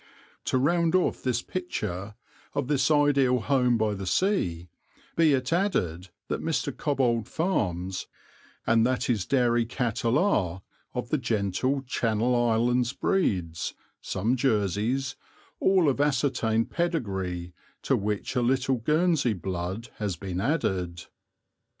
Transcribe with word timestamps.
To 0.45 0.57
round 0.57 0.95
off 0.95 1.21
the 1.21 1.43
picture 1.47 2.15
of 2.55 2.67
this 2.67 2.89
ideal 2.89 3.39
home 3.41 3.77
by 3.77 3.93
the 3.93 4.07
sea, 4.07 4.67
be 5.15 5.33
it 5.35 5.53
added 5.53 6.09
that 6.27 6.41
Mr. 6.41 6.75
Cobbold 6.75 7.27
farms, 7.27 8.07
and 8.65 8.83
that 8.83 9.03
his 9.03 9.27
dairy 9.27 9.63
cattle 9.63 10.17
are 10.17 10.63
of 10.95 11.09
the 11.09 11.19
gentle 11.19 11.83
Channel 11.83 12.33
Islands 12.35 12.93
breeds, 12.93 13.75
some 14.01 14.35
Jerseys, 14.35 15.17
all 15.59 15.87
of 15.87 16.01
ascertained 16.01 16.71
pedigree, 16.71 17.53
to 17.83 17.95
which 17.95 18.35
a 18.35 18.41
little 18.41 18.77
Guernsey 18.77 19.33
blood 19.33 19.89
has 19.97 20.15
been 20.15 20.41
added. 20.41 21.05